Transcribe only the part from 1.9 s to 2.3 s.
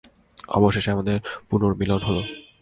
হলো।